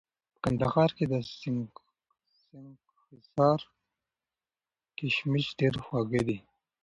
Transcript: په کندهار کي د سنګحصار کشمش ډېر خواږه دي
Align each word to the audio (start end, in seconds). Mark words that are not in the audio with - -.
په 0.33 0.37
کندهار 0.43 0.89
کي 0.97 1.05
د 1.11 1.13
سنګحصار 1.39 3.59
کشمش 4.97 5.45
ډېر 5.59 5.73
خواږه 5.85 6.21
دي 6.27 6.37